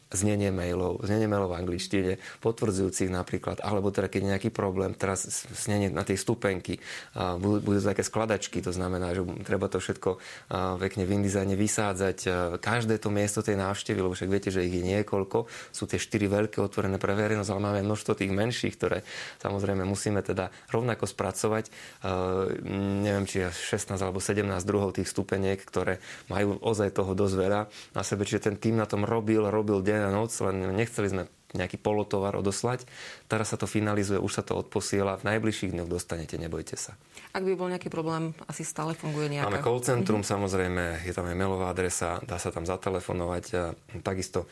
Znenie 0.09 0.49
mailov, 0.49 1.05
znenie 1.05 1.29
mailov 1.29 1.53
v 1.53 1.61
angličtine, 1.61 2.17
potvrdzujúcich 2.41 3.13
napríklad, 3.13 3.61
alebo 3.61 3.93
teda 3.93 4.09
keď 4.09 4.19
je 4.19 4.31
nejaký 4.33 4.49
problém, 4.49 4.97
teraz 4.97 5.29
znenie 5.53 5.93
na 5.93 6.01
tej 6.01 6.17
stupenky, 6.17 6.81
budú, 7.13 7.61
budú 7.61 7.79
také 7.85 8.01
skladačky, 8.01 8.65
to 8.65 8.73
znamená, 8.73 9.13
že 9.13 9.21
treba 9.45 9.69
to 9.69 9.77
všetko 9.77 10.17
pekne 10.81 11.05
v 11.05 11.21
InDesigne 11.21 11.53
vysádzať. 11.53 12.17
Každé 12.57 12.97
to 12.97 13.13
miesto 13.13 13.45
tej 13.45 13.61
návštevy, 13.61 14.01
lebo 14.01 14.17
však 14.17 14.33
viete, 14.33 14.49
že 14.49 14.65
ich 14.65 14.73
je 14.73 14.81
niekoľko, 14.81 15.45
sú 15.69 15.85
tie 15.85 16.01
štyri 16.01 16.25
veľké 16.25 16.57
otvorené 16.65 16.97
pre 16.97 17.13
verejnosť, 17.13 17.49
ale 17.53 17.61
máme 17.61 17.85
množstvo 17.85 18.17
tých 18.17 18.33
menších, 18.33 18.73
ktoré 18.73 19.05
samozrejme 19.37 19.85
musíme 19.85 20.25
teda 20.25 20.49
rovnako 20.73 21.05
spracovať. 21.05 21.69
Neviem, 23.05 23.29
či 23.29 23.45
je 23.45 23.77
16 23.77 24.01
alebo 24.01 24.17
17 24.17 24.49
druhov 24.65 24.97
tých 24.97 25.11
stupeniek, 25.11 25.61
ktoré 25.61 26.01
majú 26.25 26.57
ozaj 26.57 26.95
to 26.95 27.02
toho 27.03 27.11
dosť 27.11 27.35
veľa 27.35 27.61
na 27.91 28.01
sebe, 28.07 28.23
čiže 28.23 28.47
ten 28.47 28.55
tým 28.55 28.79
na 28.79 28.87
tom 28.87 29.03
robil, 29.03 29.51
robil 29.51 29.83
deň 29.83 30.07
a 30.07 30.09
noc, 30.15 30.31
len 30.39 30.71
nechceli 30.71 31.11
sme 31.11 31.23
nejaký 31.53 31.77
polotovar 31.77 32.33
odoslať. 32.35 32.85
Teraz 33.29 33.53
sa 33.53 33.57
to 33.57 33.69
finalizuje, 33.69 34.17
už 34.17 34.41
sa 34.41 34.43
to 34.43 34.57
odposiela. 34.57 35.17
V 35.21 35.29
najbližších 35.29 35.73
dňoch 35.73 35.89
dostanete, 35.89 36.35
nebojte 36.41 36.75
sa. 36.75 36.97
Ak 37.33 37.45
by 37.45 37.53
bol 37.57 37.69
nejaký 37.69 37.89
problém, 37.89 38.33
asi 38.45 38.65
stále 38.65 38.93
funguje 38.93 39.29
nejaká... 39.29 39.49
Máme 39.49 39.65
call 39.65 39.81
centrum, 39.81 40.21
mm-hmm. 40.21 40.33
samozrejme, 40.33 40.83
je 41.05 41.13
tam 41.13 41.25
aj 41.29 41.37
mailová 41.37 41.69
adresa, 41.73 42.21
dá 42.25 42.37
sa 42.37 42.49
tam 42.53 42.65
zatelefonovať. 42.65 43.43
A 43.57 43.63
takisto 44.01 44.49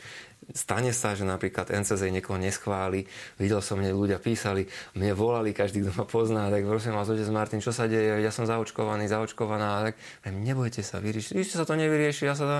stane 0.53 0.89
sa, 0.89 1.13
že 1.13 1.21
napríklad 1.21 1.69
NCZ 1.69 2.09
niekoho 2.09 2.41
neschváli. 2.41 3.05
Videl 3.37 3.61
som, 3.61 3.77
mne 3.77 3.93
ľudia 3.93 4.17
písali, 4.17 4.65
mne 4.97 5.13
volali, 5.13 5.53
každý, 5.53 5.85
kto 5.85 5.91
ma 5.93 6.05
pozná, 6.09 6.49
tak 6.49 6.65
prosím 6.65 6.97
vás, 6.97 7.09
otec 7.09 7.29
Martin, 7.29 7.61
čo 7.61 7.69
sa 7.69 7.85
deje? 7.85 8.17
Ja 8.21 8.33
som 8.33 8.49
zaočkovaný, 8.49 9.05
zaočkovaná. 9.05 9.93
Tak 9.93 9.95
nebojte 10.33 10.81
sa, 10.81 10.97
vyrieši. 10.97 11.37
Ešte 11.37 11.61
sa 11.61 11.65
to 11.65 11.77
nevyrieši, 11.77 12.25
ja 12.25 12.33
sa 12.33 12.45
to 12.45 12.57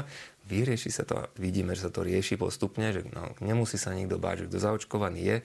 vyrieši 0.49 0.89
sa 0.89 1.03
to 1.05 1.15
a 1.21 1.29
vidíme, 1.37 1.77
že 1.77 1.87
sa 1.87 1.91
to 1.93 2.01
rieši 2.01 2.35
postupne, 2.35 2.89
že 2.89 3.05
no, 3.13 3.31
nemusí 3.39 3.77
sa 3.77 3.93
nikto 3.93 4.17
báť, 4.17 4.45
že 4.45 4.47
kto 4.49 4.57
zaočkovaný 4.59 5.21
je, 5.21 5.37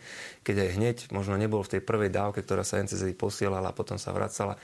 keď 0.42 0.56
aj 0.62 0.70
hneď 0.76 0.96
možno 1.12 1.36
nebol 1.36 1.60
v 1.60 1.78
tej 1.78 1.82
prvej 1.84 2.10
dávke, 2.10 2.40
ktorá 2.40 2.64
sa 2.64 2.80
NCZ 2.80 3.14
posielala 3.14 3.70
a 3.70 3.76
potom 3.76 4.00
sa 4.00 4.10
vracala, 4.16 4.56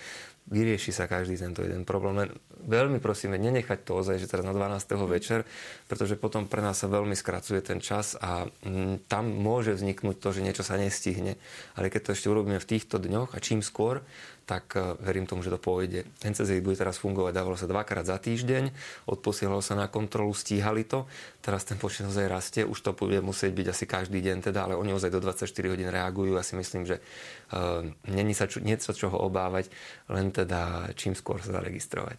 vyrieši 0.50 0.90
sa 0.90 1.06
každý 1.06 1.38
tento 1.38 1.62
jeden 1.62 1.86
problém. 1.86 2.26
Len 2.26 2.30
veľmi 2.66 2.98
prosíme, 2.98 3.38
nenechať 3.38 3.86
to 3.86 4.02
ozaj, 4.02 4.18
že 4.18 4.30
teraz 4.30 4.46
na 4.46 4.54
12. 4.54 4.98
večer, 5.06 5.46
pretože 5.86 6.18
potom 6.18 6.46
pre 6.46 6.62
nás 6.62 6.78
sa 6.78 6.90
veľmi 6.90 7.14
skracuje 7.14 7.62
ten 7.62 7.78
čas 7.82 8.18
a 8.18 8.46
mm, 8.46 9.06
tam 9.06 9.30
môže 9.30 9.74
vzniknúť 9.74 10.16
to, 10.18 10.28
že 10.34 10.44
niečo 10.44 10.66
sa 10.66 10.78
nestihne. 10.78 11.38
Ale 11.78 11.90
keď 11.90 12.10
to 12.10 12.14
ešte 12.14 12.30
urobíme 12.30 12.58
v 12.58 12.70
týchto 12.70 12.98
dňoch 12.98 13.34
a 13.34 13.38
čím 13.38 13.62
skôr, 13.62 14.02
tak 14.42 14.74
e, 14.74 14.98
verím 15.02 15.26
tomu, 15.26 15.42
že 15.46 15.54
to 15.54 15.58
pôjde. 15.58 16.06
NCZ 16.22 16.62
bude 16.62 16.74
teraz 16.74 16.98
fungovať, 16.98 17.32
dávalo 17.32 17.54
sa 17.54 17.70
dvakrát 17.70 18.06
za 18.06 18.18
týždeň, 18.18 18.74
odposielalo 19.06 19.62
sa 19.62 19.78
na 19.78 19.86
kontrolu, 19.86 20.34
stíhali 20.34 20.82
to. 20.82 21.06
Teraz 21.42 21.66
ten 21.66 21.78
počet 21.78 22.06
ozaj 22.06 22.26
rastie, 22.26 22.62
už 22.66 22.78
to 22.82 22.90
bude 22.94 23.18
musieť 23.22 23.54
byť 23.54 23.66
asi 23.70 23.84
každý 23.86 24.18
deň, 24.22 24.50
teda, 24.50 24.66
ale 24.66 24.74
oni 24.78 24.94
ozaj 24.94 25.10
do 25.10 25.22
24 25.22 25.46
hodín 25.72 25.90
reagujú. 25.90 26.38
Ja 26.38 26.44
si 26.46 26.54
myslím, 26.54 26.86
že 26.86 27.02
uh, 27.50 27.82
není 28.06 28.34
sa 28.34 28.46
čo, 28.46 28.62
niečo 28.62 28.94
čoho 28.94 29.18
obávať, 29.18 29.70
len 30.06 30.30
teda 30.32 30.90
čím 30.96 31.12
skôr 31.12 31.38
sa 31.44 31.60
zaregistrovať. 31.60 32.18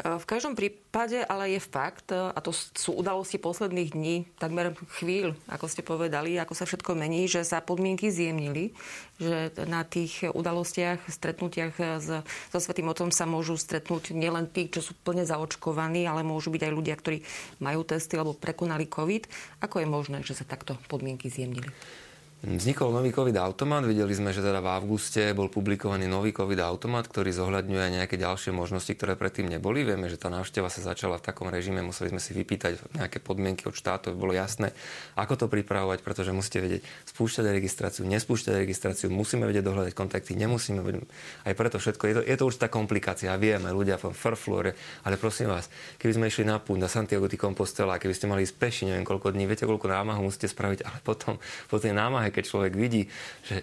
V 0.00 0.24
každom 0.24 0.56
prípade 0.56 1.22
ale 1.22 1.54
je 1.54 1.60
fakt, 1.60 2.10
a 2.10 2.38
to 2.40 2.50
sú 2.56 2.96
udalosti 2.96 3.36
posledných 3.36 3.90
dní, 3.92 4.16
takmer 4.40 4.72
chvíľ, 4.98 5.36
ako 5.46 5.66
ste 5.68 5.84
povedali, 5.84 6.40
ako 6.40 6.56
sa 6.56 6.64
všetko 6.64 6.96
mení, 6.96 7.28
že 7.28 7.44
sa 7.44 7.60
podmienky 7.60 8.08
zjemnili, 8.08 8.72
že 9.20 9.52
na 9.68 9.84
tých 9.84 10.26
udalostiach, 10.32 11.04
stretnutia 11.12 11.50
stretnutiach 11.50 11.74
s, 12.00 12.08
so 12.52 12.58
Svetým 12.58 12.88
Otcom 12.88 13.10
sa 13.10 13.26
môžu 13.26 13.58
stretnúť 13.58 14.14
nielen 14.14 14.46
tí, 14.48 14.70
čo 14.70 14.80
sú 14.80 14.94
plne 14.94 15.26
zaočkovaní, 15.26 16.06
ale 16.06 16.22
môžu 16.22 16.54
byť 16.54 16.62
aj 16.64 16.72
ľudia, 16.72 16.94
ktorí 16.96 17.18
majú 17.60 17.84
testy 17.84 18.16
alebo 18.16 18.38
prekonali 18.38 18.86
COVID. 18.86 19.26
Ako 19.66 19.82
je 19.82 19.88
možné, 19.90 20.18
že 20.22 20.38
sa 20.38 20.46
takto 20.46 20.78
podmienky 20.86 21.28
zjemnili? 21.28 21.68
Vznikol 22.40 22.88
nový 22.88 23.12
COVID 23.12 23.36
automat, 23.36 23.84
videli 23.84 24.16
sme, 24.16 24.32
že 24.32 24.40
teda 24.40 24.64
v 24.64 24.72
auguste 24.72 25.36
bol 25.36 25.52
publikovaný 25.52 26.08
nový 26.08 26.32
COVID 26.32 26.56
automat, 26.64 27.04
ktorý 27.04 27.36
zohľadňuje 27.36 27.82
aj 27.84 27.92
nejaké 28.00 28.16
ďalšie 28.16 28.56
možnosti, 28.56 28.88
ktoré 28.96 29.12
predtým 29.12 29.44
neboli. 29.44 29.84
Vieme, 29.84 30.08
že 30.08 30.16
tá 30.16 30.32
návšteva 30.32 30.72
sa 30.72 30.80
začala 30.80 31.20
v 31.20 31.28
takom 31.28 31.52
režime, 31.52 31.84
museli 31.84 32.08
sme 32.08 32.16
si 32.16 32.32
vypýtať 32.32 32.96
nejaké 32.96 33.20
podmienky 33.20 33.68
od 33.68 33.76
štátu, 33.76 34.16
bolo 34.16 34.32
jasné, 34.32 34.72
ako 35.20 35.36
to 35.36 35.46
pripravovať, 35.52 36.00
pretože 36.00 36.32
musíte 36.32 36.64
vedieť 36.64 36.80
spúšťať 37.12 37.44
registráciu, 37.44 38.08
nespúšťať 38.08 38.56
registráciu, 38.56 39.12
musíme 39.12 39.44
vedieť 39.44 39.60
dohľadať 39.68 39.92
kontakty, 39.92 40.32
nemusíme 40.32 40.80
vedieť. 40.80 41.12
Aj 41.44 41.52
preto 41.52 41.76
všetko, 41.76 42.04
je 42.08 42.14
to, 42.16 42.22
je 42.24 42.36
to 42.40 42.44
určitá 42.48 42.72
komplikácia, 42.72 43.36
vieme, 43.36 43.68
ľudia 43.68 44.00
v 44.00 44.16
Farflore, 44.16 44.72
ale 45.04 45.20
prosím 45.20 45.52
vás, 45.52 45.68
keby 46.00 46.16
sme 46.16 46.24
išli 46.32 46.48
na 46.48 46.56
púť, 46.56 46.80
na 46.80 46.88
Santiago 46.88 47.28
de 47.28 47.36
Compostela, 47.36 48.00
keby 48.00 48.16
ste 48.16 48.32
mali 48.32 48.48
ísť 48.48 48.56
peši, 48.56 48.82
neviem 48.88 49.04
koľko 49.04 49.28
dní, 49.36 49.44
viete, 49.44 49.68
koľko 49.68 49.92
námahu 49.92 50.24
musíte 50.24 50.48
spraviť, 50.48 50.88
ale 50.88 51.04
potom 51.04 51.36
po 51.68 51.76
tej 51.76 51.92
námahe 51.92 52.29
keď 52.30 52.44
človek 52.46 52.74
vidí, 52.78 53.06
že 53.44 53.62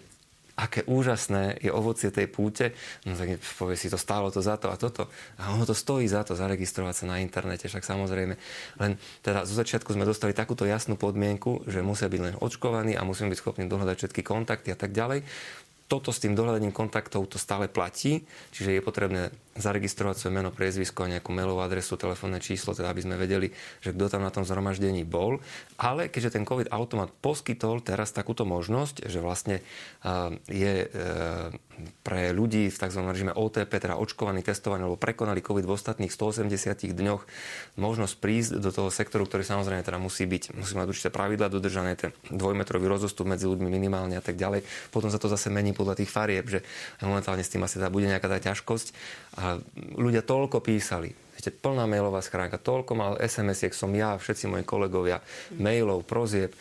aké 0.58 0.82
úžasné 0.90 1.62
je 1.62 1.70
ovocie 1.70 2.10
tej 2.10 2.26
púte, 2.26 2.74
no 3.06 3.14
tak 3.14 3.38
povie 3.62 3.78
si, 3.78 3.94
to 3.94 4.02
stálo 4.02 4.34
to 4.34 4.42
za 4.42 4.58
to 4.58 4.74
a 4.74 4.76
toto. 4.76 5.06
A 5.38 5.54
ono 5.54 5.70
to 5.70 5.78
stojí 5.78 6.10
za 6.10 6.26
to 6.26 6.34
zaregistrovať 6.34 7.06
sa 7.06 7.06
na 7.06 7.22
internete, 7.22 7.70
však 7.70 7.86
samozrejme. 7.86 8.34
Len 8.82 8.92
teda 9.22 9.46
zo 9.46 9.54
začiatku 9.54 9.94
sme 9.94 10.10
dostali 10.10 10.34
takúto 10.34 10.66
jasnú 10.66 10.98
podmienku, 10.98 11.70
že 11.70 11.86
musia 11.86 12.10
byť 12.10 12.22
len 12.26 12.36
očkovaní 12.42 12.98
a 12.98 13.06
musíme 13.06 13.30
byť 13.30 13.40
schopní 13.40 13.70
dohľadať 13.70 13.96
všetky 14.02 14.26
kontakty 14.26 14.74
a 14.74 14.78
tak 14.78 14.98
ďalej. 14.98 15.22
Toto 15.88 16.10
s 16.10 16.20
tým 16.20 16.34
dohľadaním 16.34 16.74
kontaktov 16.74 17.30
to 17.30 17.38
stále 17.38 17.70
platí, 17.70 18.26
čiže 18.52 18.76
je 18.76 18.82
potrebné 18.82 19.30
zaregistrovať 19.58 20.16
svoje 20.22 20.34
meno, 20.38 20.50
priezvisko 20.54 21.06
a 21.06 21.12
nejakú 21.18 21.34
mailovú 21.34 21.62
adresu, 21.66 21.98
telefónne 21.98 22.40
číslo, 22.40 22.78
teda 22.78 22.94
aby 22.94 23.02
sme 23.04 23.16
vedeli, 23.18 23.52
že 23.82 23.92
kto 23.92 24.08
tam 24.08 24.24
na 24.24 24.32
tom 24.32 24.46
zhromaždení 24.46 25.04
bol. 25.04 25.42
Ale 25.82 26.08
keďže 26.08 26.38
ten 26.38 26.46
COVID 26.46 26.70
automat 26.70 27.12
poskytol 27.20 27.82
teraz 27.82 28.14
takúto 28.14 28.46
možnosť, 28.46 29.10
že 29.10 29.20
vlastne 29.20 29.66
je 30.48 30.74
e, 30.86 30.88
pre 32.02 32.34
ľudí 32.34 32.74
v 32.74 32.78
tzv. 32.78 33.02
režime 33.06 33.34
OTP, 33.34 33.70
teda 33.70 34.00
očkovaní, 34.00 34.42
testovaní 34.42 34.86
alebo 34.86 34.98
prekonali 34.98 35.46
COVID 35.46 35.66
v 35.66 35.74
ostatných 35.74 36.10
180 36.10 36.98
dňoch 36.98 37.22
možnosť 37.78 38.14
prísť 38.18 38.52
do 38.58 38.74
toho 38.74 38.90
sektoru, 38.90 39.30
ktorý 39.30 39.46
samozrejme 39.46 39.86
teda 39.86 40.02
musí 40.02 40.26
byť, 40.26 40.58
musí 40.58 40.74
mať 40.74 40.88
určité 40.90 41.10
pravidla 41.14 41.54
dodržané, 41.54 41.94
ten 41.94 42.12
dvojmetrový 42.34 42.90
rozostup 42.90 43.30
medzi 43.30 43.46
ľuďmi 43.46 43.70
minimálne 43.70 44.18
a 44.18 44.24
tak 44.24 44.40
ďalej. 44.40 44.66
Potom 44.90 45.14
sa 45.14 45.22
to 45.22 45.30
zase 45.30 45.54
mení 45.54 45.78
podľa 45.78 46.02
tých 46.02 46.10
farieb, 46.10 46.50
že 46.50 46.66
momentálne 47.04 47.46
s 47.46 47.52
tým 47.54 47.62
asi 47.62 47.78
teda 47.78 47.94
bude 47.94 48.10
nejaká 48.10 48.28
tá 48.28 48.38
ťažkosť. 48.42 48.88
A 49.38 49.47
ľudia 49.96 50.26
toľko 50.26 50.60
písali, 50.60 51.16
viete, 51.38 51.54
plná 51.54 51.86
mailová 51.86 52.20
schránka, 52.26 52.58
toľko 52.58 52.92
mal 52.98 53.14
SMS-iek 53.22 53.72
som 53.72 53.94
ja, 53.94 54.18
všetci 54.18 54.50
moji 54.50 54.64
kolegovia, 54.66 55.22
mailov, 55.56 56.04
prozieb. 56.04 56.52
E, 56.52 56.58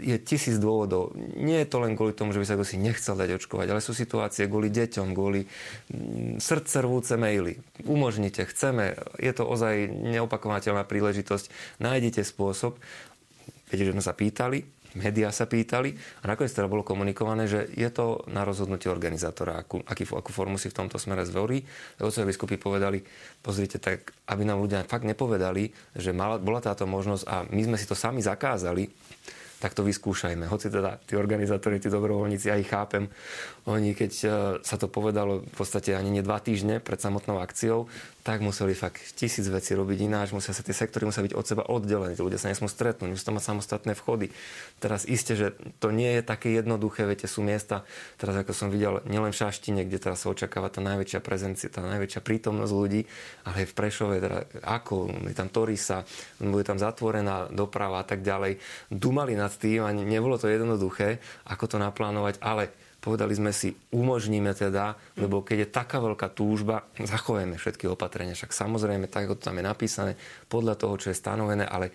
je 0.00 0.16
tisíc 0.18 0.56
dôvodov. 0.56 1.12
Nie 1.36 1.62
je 1.62 1.70
to 1.70 1.84
len 1.84 1.92
kvôli 1.92 2.16
tomu, 2.16 2.32
že 2.32 2.40
by 2.40 2.46
sa 2.48 2.56
kto 2.56 2.64
si 2.64 2.80
nechcel 2.80 3.14
dať 3.14 3.36
očkovať, 3.36 3.68
ale 3.70 3.84
sú 3.84 3.92
situácie 3.92 4.48
kvôli 4.48 4.72
deťom, 4.72 5.12
kvôli 5.12 5.44
mm, 5.44 6.40
srdce 6.40 6.80
rvúce 6.80 7.12
maily. 7.20 7.60
Umožnite, 7.84 8.48
chceme. 8.48 8.96
Je 9.20 9.32
to 9.36 9.44
ozaj 9.44 9.86
neopakovateľná 9.92 10.88
príležitosť. 10.88 11.78
Nájdite 11.84 12.24
spôsob. 12.24 12.80
Viete, 13.66 13.82
že 13.82 13.94
sme 13.98 14.02
sa 14.02 14.14
pýtali, 14.14 14.62
médiá 14.96 15.28
sa 15.28 15.44
pýtali 15.44 15.92
a 16.24 16.24
nakoniec 16.24 16.56
teda 16.56 16.66
bolo 16.66 16.82
komunikované, 16.82 17.44
že 17.44 17.68
je 17.76 17.88
to 17.92 18.24
na 18.32 18.42
rozhodnutie 18.42 18.88
organizátora, 18.88 19.60
akú, 19.60 19.84
aký, 19.84 20.08
akú 20.08 20.30
formu 20.32 20.56
si 20.56 20.72
v 20.72 20.78
tomto 20.82 20.96
smere 20.96 21.28
zvolí. 21.28 21.60
Otcovia 22.00 22.32
biskupy 22.32 22.56
povedali, 22.56 23.04
pozrite, 23.44 23.76
tak 23.76 24.16
aby 24.32 24.42
nám 24.48 24.64
ľudia 24.64 24.88
fakt 24.88 25.04
nepovedali, 25.04 25.70
že 25.94 26.16
mala, 26.16 26.40
bola 26.40 26.64
táto 26.64 26.88
možnosť 26.88 27.24
a 27.28 27.44
my 27.46 27.62
sme 27.62 27.76
si 27.76 27.84
to 27.84 27.94
sami 27.94 28.24
zakázali, 28.24 28.88
tak 29.56 29.72
to 29.72 29.80
vyskúšajme. 29.80 30.44
Hoci 30.52 30.68
teda 30.68 31.00
tí 31.00 31.16
organizátori, 31.16 31.80
tí 31.80 31.88
dobrovoľníci, 31.88 32.52
ja 32.52 32.60
ich 32.60 32.68
chápem, 32.68 33.08
oni 33.64 33.96
keď 33.96 34.12
e, 34.12 34.26
sa 34.60 34.76
to 34.76 34.84
povedalo 34.84 35.40
v 35.40 35.54
podstate 35.56 35.96
ani 35.96 36.12
nie 36.12 36.20
dva 36.20 36.44
týždne 36.44 36.76
pred 36.76 37.00
samotnou 37.00 37.40
akciou, 37.40 37.88
tak 38.26 38.42
museli 38.42 38.74
fakt 38.74 38.98
tisíc 39.14 39.46
vecí 39.46 39.70
robiť 39.78 40.10
ináč, 40.10 40.34
musia 40.34 40.50
sa 40.50 40.66
tie 40.66 40.74
sektory 40.74 41.06
musia 41.06 41.22
byť 41.22 41.30
od 41.38 41.46
seba 41.46 41.62
oddelené, 41.70 42.18
ľudia 42.18 42.42
sa 42.42 42.50
nesmú 42.50 42.66
stretnúť, 42.66 43.14
musí 43.14 43.22
to 43.22 43.30
mať 43.30 43.44
samostatné 43.46 43.94
vchody. 43.94 44.34
Teraz 44.82 45.06
iste, 45.06 45.38
že 45.38 45.54
to 45.78 45.94
nie 45.94 46.18
je 46.18 46.26
také 46.26 46.50
jednoduché, 46.50 47.06
viete, 47.06 47.30
sú 47.30 47.46
miesta, 47.46 47.86
teraz 48.18 48.34
ako 48.34 48.50
som 48.50 48.74
videl, 48.74 48.98
nielen 49.06 49.30
v 49.30 49.38
Šaštine, 49.46 49.86
kde 49.86 50.02
teraz 50.02 50.26
sa 50.26 50.34
očakáva 50.34 50.74
tá 50.74 50.82
najväčšia 50.82 51.22
prezencia, 51.22 51.70
tá 51.70 51.86
najväčšia 51.86 52.18
prítomnosť 52.18 52.72
ľudí, 52.74 53.06
ale 53.46 53.62
aj 53.62 53.66
v 53.70 53.76
Prešove, 53.78 54.14
teda 54.18 54.38
ako, 54.66 55.22
je 55.30 55.34
tam 55.38 55.46
Torisa, 55.46 56.02
bude 56.42 56.66
tam 56.66 56.82
zatvorená 56.82 57.54
doprava 57.54 58.02
a 58.02 58.06
tak 58.10 58.26
ďalej. 58.26 58.58
Dumali 58.90 59.38
nad 59.38 59.54
tým 59.54 59.86
a 59.86 59.94
nebolo 59.94 60.34
to 60.34 60.50
jednoduché, 60.50 61.22
ako 61.46 61.70
to 61.70 61.76
naplánovať, 61.78 62.42
ale 62.42 62.74
Povedali 63.06 63.38
sme 63.38 63.54
si, 63.54 63.70
umožníme 63.94 64.50
teda, 64.50 64.98
lebo 65.14 65.46
keď 65.46 65.62
je 65.62 65.68
taká 65.70 66.02
veľká 66.02 66.34
túžba, 66.34 66.90
zachovajme 66.98 67.54
všetky 67.54 67.86
opatrenia. 67.86 68.34
Však 68.34 68.50
samozrejme, 68.50 69.06
tak 69.06 69.30
ako 69.30 69.38
to 69.38 69.46
tam 69.46 69.62
je 69.62 69.64
napísané, 69.64 70.12
podľa 70.50 70.74
toho, 70.74 70.98
čo 70.98 71.14
je 71.14 71.20
stanovené, 71.22 71.62
ale 71.62 71.94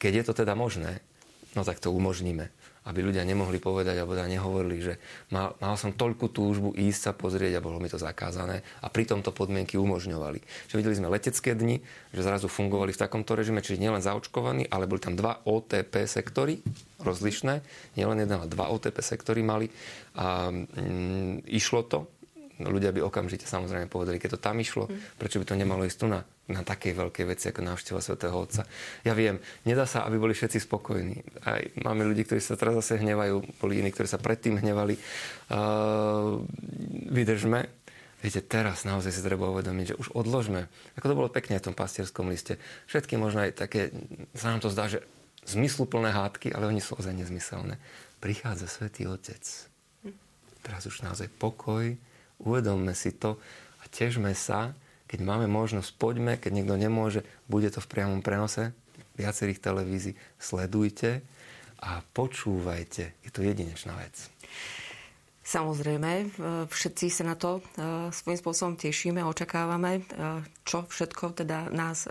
keď 0.00 0.12
je 0.16 0.24
to 0.24 0.32
teda 0.32 0.56
možné, 0.56 1.04
no 1.52 1.60
tak 1.60 1.76
to 1.76 1.92
umožníme 1.92 2.63
aby 2.84 3.00
ľudia 3.00 3.24
nemohli 3.24 3.56
povedať 3.56 3.96
alebo 3.96 4.12
teda 4.12 4.28
nehovorili, 4.28 4.76
že 4.80 4.94
mal, 5.32 5.56
mal 5.56 5.74
som 5.80 5.96
toľkú 5.96 6.28
túžbu 6.28 6.76
ísť 6.76 7.00
sa 7.00 7.12
pozrieť 7.16 7.56
a 7.56 7.64
bolo 7.64 7.80
mi 7.80 7.88
to 7.88 7.96
zakázané 7.96 8.60
a 8.84 8.92
pri 8.92 9.08
tomto 9.08 9.32
podmienky 9.32 9.80
umožňovali. 9.80 10.68
Že 10.68 10.76
videli 10.76 10.98
sme 11.00 11.08
letecké 11.08 11.56
dni, 11.56 11.80
že 12.12 12.20
zrazu 12.20 12.52
fungovali 12.52 12.92
v 12.92 13.00
takomto 13.00 13.32
režime, 13.32 13.64
čiže 13.64 13.80
nielen 13.80 14.04
zaočkovaní, 14.04 14.68
ale 14.68 14.84
boli 14.84 15.00
tam 15.00 15.16
dva 15.16 15.40
OTP 15.48 16.04
sektory 16.04 16.60
rozlišné, 17.00 17.60
nielen 17.96 18.20
jeden, 18.20 18.36
ale 18.36 18.52
dva 18.52 18.68
OTP 18.72 19.00
sektory 19.00 19.40
mali 19.40 19.68
a 20.16 20.48
mm, 20.52 21.48
išlo 21.48 21.84
to, 21.88 22.08
ľudia 22.62 22.94
by 22.94 23.00
okamžite 23.02 23.48
samozrejme 23.48 23.90
povedali, 23.90 24.22
keď 24.22 24.38
to 24.38 24.44
tam 24.44 24.60
išlo, 24.60 24.86
hm. 24.86 25.18
prečo 25.18 25.40
by 25.42 25.46
to 25.46 25.58
nemalo 25.58 25.82
ísť 25.82 25.98
tu 25.98 26.06
na 26.10 26.22
na 26.44 26.60
takej 26.60 26.92
veľkej 26.92 27.24
veci 27.24 27.48
ako 27.48 27.64
návšteva 27.64 28.04
svätého 28.04 28.36
Otca. 28.36 28.68
Ja 29.00 29.16
viem, 29.16 29.40
nedá 29.64 29.88
sa, 29.88 30.04
aby 30.04 30.20
boli 30.20 30.36
všetci 30.36 30.60
spokojní. 30.68 31.24
Aj 31.40 31.64
máme 31.80 32.04
ľudí, 32.04 32.28
ktorí 32.28 32.40
sa 32.44 32.60
teraz 32.60 32.84
zase 32.84 33.00
hnevajú, 33.00 33.40
boli 33.64 33.80
iní, 33.80 33.88
ktorí 33.88 34.04
sa 34.04 34.20
predtým 34.20 34.60
hnevali. 34.60 35.00
Uh, 35.48 36.44
vydržme. 37.08 37.64
Viete, 38.20 38.44
teraz 38.44 38.84
naozaj 38.84 39.12
si 39.12 39.24
treba 39.24 39.48
uvedomiť, 39.52 39.96
že 39.96 39.98
už 40.00 40.12
odložme. 40.12 40.68
Ako 41.00 41.12
to 41.12 41.16
bolo 41.16 41.32
pekne 41.32 41.56
v 41.56 41.64
tom 41.64 41.76
pastierskom 41.76 42.28
liste. 42.28 42.60
Všetky 42.92 43.16
možno 43.16 43.48
aj 43.48 43.56
také, 43.64 43.92
sa 44.36 44.52
nám 44.52 44.60
to 44.64 44.68
zdá, 44.68 44.88
že 44.88 45.00
zmysluplné 45.48 46.12
hádky, 46.12 46.52
ale 46.52 46.68
oni 46.68 46.80
sú 46.80 46.96
ozaj 46.96 47.12
nezmyselné. 47.24 47.80
Prichádza 48.20 48.68
Svetý 48.68 49.08
Otec. 49.08 49.44
Teraz 50.64 50.88
už 50.88 51.04
naozaj 51.04 51.28
pokoj, 51.36 51.92
uvedomme 52.40 52.94
si 52.96 53.14
to 53.14 53.38
a 53.80 53.84
težme 53.90 54.32
sa, 54.32 54.74
keď 55.06 55.20
máme 55.22 55.46
možnosť, 55.46 55.90
poďme, 56.00 56.40
keď 56.40 56.50
niekto 56.50 56.74
nemôže, 56.74 57.20
bude 57.46 57.68
to 57.70 57.78
v 57.78 57.90
priamom 57.90 58.24
prenose 58.24 58.74
viacerých 59.14 59.62
televízií, 59.62 60.18
sledujte 60.40 61.22
a 61.78 62.02
počúvajte. 62.16 63.14
Je 63.22 63.30
to 63.30 63.44
jedinečná 63.44 63.94
vec. 64.00 64.32
Samozrejme, 65.44 66.12
e, 66.24 66.26
všetci 66.72 67.12
sa 67.12 67.28
na 67.28 67.36
to 67.36 67.60
e, 67.60 68.08
svojím 68.08 68.40
spôsobom 68.40 68.74
tešíme, 68.80 69.20
očakávame, 69.20 70.00
e, 70.00 70.02
čo 70.64 70.88
všetko 70.88 71.36
teda 71.44 71.68
nás 71.68 72.08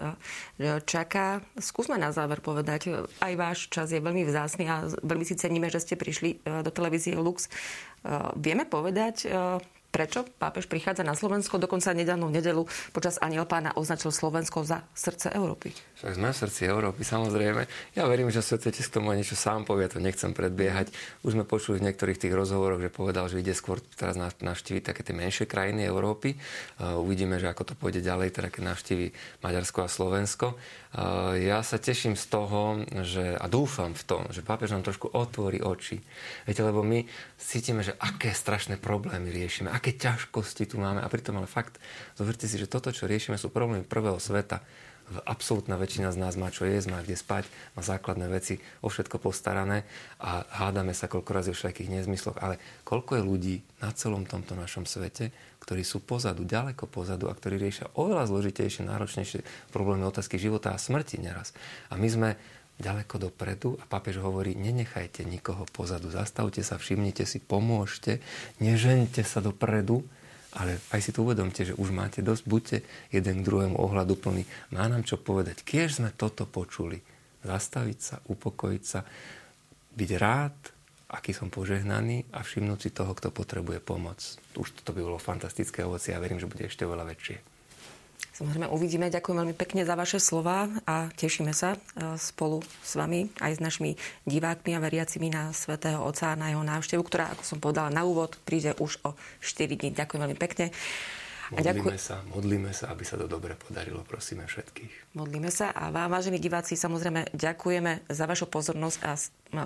čaká. 0.85 1.41
Skúsme 1.57 1.97
na 1.97 2.13
záver 2.13 2.45
povedať, 2.45 2.93
aj 3.25 3.33
váš 3.33 3.59
čas 3.73 3.89
je 3.89 3.97
veľmi 3.97 4.21
vzácný 4.29 4.69
a 4.69 4.85
veľmi 5.01 5.25
si 5.25 5.33
ceníme, 5.33 5.73
že 5.73 5.81
ste 5.81 5.97
prišli 5.97 6.45
do 6.45 6.69
televízie 6.69 7.17
Lux. 7.17 7.49
Vieme 8.37 8.69
povedať, 8.69 9.25
prečo 9.93 10.25
pápež 10.25 10.65
prichádza 10.65 11.05
na 11.05 11.13
Slovensko. 11.13 11.61
Dokonca 11.61 11.93
nedávnu 11.93 12.25
nedelu 12.33 12.65
počas 12.89 13.21
Aniel 13.21 13.45
pána 13.45 13.77
označil 13.77 14.09
Slovensko 14.09 14.65
za 14.65 14.81
srdce 14.97 15.29
Európy. 15.29 15.69
Však 16.01 16.17
sme 16.17 16.33
v 16.33 16.37
srdci 16.41 16.61
Európy, 16.65 17.05
samozrejme. 17.05 17.93
Ja 17.93 18.09
verím, 18.09 18.33
že 18.33 18.41
Svetec 18.41 18.73
k 18.73 18.89
tomu 18.89 19.13
niečo 19.13 19.37
sám 19.37 19.69
povie, 19.69 19.85
to 19.85 20.01
nechcem 20.01 20.33
predbiehať. 20.33 20.89
Už 21.21 21.37
sme 21.37 21.45
počuli 21.45 21.77
v 21.77 21.93
niektorých 21.93 22.17
tých 22.17 22.33
rozhovoroch, 22.33 22.81
že 22.81 22.89
povedal, 22.89 23.29
že 23.29 23.45
ide 23.45 23.53
skôr 23.53 23.77
teraz 23.93 24.17
navštíviť 24.17 24.81
také 24.81 25.05
tie 25.05 25.13
menšie 25.13 25.45
krajiny 25.45 25.85
Európy. 25.85 26.41
Uvidíme, 26.81 27.37
že 27.37 27.53
ako 27.53 27.61
to 27.69 27.73
pôjde 27.77 28.01
ďalej, 28.01 28.33
teda 28.33 28.49
keď 28.49 28.73
navštívi 28.73 29.13
Maďarsko 29.45 29.85
a 29.85 29.89
Slovensko. 29.93 30.57
Uh, 30.93 31.33
ja 31.41 31.65
sa 31.65 31.81
teším 31.81 32.13
z 32.13 32.25
toho, 32.29 32.85
že, 33.01 33.33
a 33.33 33.49
dúfam 33.49 33.97
v 33.97 34.03
tom, 34.05 34.21
že 34.29 34.45
pápež 34.45 34.77
nám 34.77 34.85
trošku 34.85 35.09
otvorí 35.09 35.57
oči. 35.57 35.97
Viete, 36.45 36.61
lebo 36.61 36.85
my 36.85 37.09
cítime, 37.41 37.81
že 37.81 37.97
aké 37.97 38.29
strašné 38.29 38.77
problémy 38.77 39.33
riešime, 39.33 39.73
aké 39.73 39.97
ťažkosti 39.97 40.69
tu 40.69 40.77
máme 40.77 41.01
a 41.01 41.09
pritom 41.09 41.41
ale 41.41 41.49
fakt, 41.49 41.81
zoberte 42.13 42.45
si, 42.45 42.61
že 42.61 42.69
toto, 42.69 42.93
čo 42.93 43.09
riešime, 43.09 43.41
sú 43.41 43.49
problémy 43.49 43.81
prvého 43.89 44.21
sveta. 44.21 44.61
Absolútna 45.25 45.81
väčšina 45.81 46.13
z 46.13 46.21
nás 46.21 46.37
má 46.37 46.53
čo 46.53 46.63
jesť, 46.63 46.93
má 46.93 47.01
kde 47.01 47.17
spať, 47.17 47.49
má 47.73 47.81
základné 47.81 48.29
veci, 48.29 48.61
o 48.79 48.87
všetko 48.87 49.17
postarané 49.17 49.89
a 50.21 50.45
hádame 50.61 50.93
sa 50.93 51.09
koľko 51.09 51.33
razy 51.33 51.49
o 51.51 51.57
všetkých 51.57 51.89
nezmysloch, 51.89 52.37
ale 52.37 52.61
koľko 52.85 53.17
je 53.17 53.23
ľudí 53.25 53.55
na 53.81 53.91
celom 53.97 54.29
tomto 54.29 54.55
našom 54.55 54.87
svete, 54.87 55.33
ktorí 55.63 55.87
sú 55.87 56.03
pozadu, 56.03 56.43
ďaleko 56.43 56.91
pozadu 56.91 57.31
a 57.31 57.33
ktorí 57.33 57.55
riešia 57.55 57.87
oveľa 57.95 58.27
zložitejšie, 58.27 58.83
náročnejšie 58.83 59.71
problémy 59.71 60.03
otázky 60.03 60.35
života 60.35 60.75
a 60.75 60.77
smrti 60.77 61.23
neraz. 61.23 61.55
A 61.87 61.95
my 61.95 62.07
sme 62.11 62.29
ďaleko 62.83 63.31
dopredu 63.31 63.79
a 63.79 63.87
pápež 63.87 64.19
hovorí, 64.19 64.57
nenechajte 64.59 65.23
nikoho 65.23 65.63
pozadu, 65.71 66.11
zastavte 66.11 66.59
sa, 66.65 66.75
všimnite 66.75 67.23
si, 67.23 67.39
pomôžte, 67.39 68.19
nežente 68.59 69.23
sa 69.23 69.39
dopredu, 69.39 70.03
ale 70.53 70.77
aj 70.93 70.99
si 71.01 71.09
to 71.15 71.25
uvedomte, 71.25 71.65
že 71.65 71.73
už 71.73 71.89
máte 71.89 72.21
dosť, 72.21 72.43
buďte 72.45 72.77
jeden 73.09 73.41
k 73.41 73.45
druhému 73.45 73.77
ohľadu 73.79 74.13
plný. 74.19 74.43
Má 74.69 74.85
nám 74.85 75.01
čo 75.07 75.17
povedať, 75.17 75.65
kiež 75.65 75.97
sme 76.01 76.13
toto 76.13 76.45
počuli. 76.45 77.01
Zastaviť 77.41 77.99
sa, 77.99 78.15
upokojiť 78.29 78.83
sa, 78.85 79.01
byť 79.93 80.09
rád, 80.17 80.57
aký 81.13 81.31
som 81.31 81.53
požehnaný 81.53 82.25
a 82.33 82.41
všimnúť 82.41 82.79
si 82.81 82.89
toho, 82.89 83.13
kto 83.13 83.29
potrebuje 83.29 83.79
pomoc. 83.85 84.17
Už 84.57 84.73
toto 84.81 84.97
by 84.97 85.05
bolo 85.05 85.21
fantastické 85.21 85.85
ovoci 85.85 86.09
a 86.09 86.17
verím, 86.17 86.41
že 86.41 86.49
bude 86.49 86.65
ešte 86.65 86.89
oveľa 86.89 87.13
väčšie. 87.13 87.37
Samozrejme 88.33 88.65
uvidíme. 88.73 89.13
Ďakujem 89.13 89.37
veľmi 89.45 89.53
pekne 89.53 89.85
za 89.85 89.93
vaše 89.93 90.17
slova 90.17 90.65
a 90.89 91.13
tešíme 91.13 91.53
sa 91.53 91.77
e, 91.77 92.17
spolu 92.17 92.65
s 92.81 92.97
vami 92.97 93.29
aj 93.37 93.57
s 93.57 93.59
našimi 93.61 93.93
divákmi 94.25 94.73
a 94.73 94.81
veriacimi 94.81 95.29
na 95.29 95.53
Svetého 95.53 96.01
Otca 96.01 96.33
na 96.33 96.49
jeho 96.49 96.65
návštevu, 96.65 97.05
ktorá, 97.05 97.29
ako 97.29 97.43
som 97.45 97.61
povedala 97.61 97.93
na 97.93 98.01
úvod, 98.01 98.41
príde 98.41 98.73
už 98.81 98.97
o 99.05 99.13
4 99.37 99.77
dní. 99.77 99.93
Ďakujem 99.93 100.21
veľmi 100.25 100.39
pekne. 100.41 100.73
Modlíme 101.51 101.99
sa, 101.99 102.23
modlíme 102.31 102.71
sa, 102.71 102.95
aby 102.95 103.03
sa 103.03 103.19
to 103.19 103.27
dobre 103.27 103.59
podarilo, 103.59 104.05
prosíme 104.07 104.47
všetkých. 104.47 105.17
Modlíme 105.17 105.51
sa 105.51 105.75
a 105.75 105.91
vám, 105.91 106.13
vážení 106.13 106.39
diváci, 106.39 106.79
samozrejme 106.79 107.35
ďakujeme 107.35 108.07
za 108.07 108.23
vašu 108.29 108.47
pozornosť 108.47 108.97
a 109.03 109.11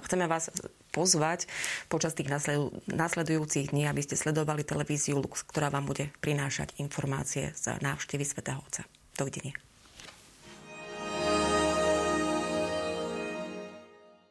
chceme 0.02 0.26
vás 0.26 0.50
pozvať 0.96 1.46
počas 1.92 2.18
tých 2.18 2.34
nasledujúcich 2.90 3.76
dní, 3.76 3.86
aby 3.86 4.02
ste 4.02 4.18
sledovali 4.18 4.66
televíziu 4.66 5.22
Lux, 5.22 5.46
ktorá 5.46 5.70
vám 5.70 5.86
bude 5.86 6.10
prinášať 6.24 6.74
informácie 6.82 7.54
z 7.54 7.78
návštevy 7.78 8.26
Svetého 8.26 8.58
Otca. 8.64 8.82
Dovidenia. 9.14 9.67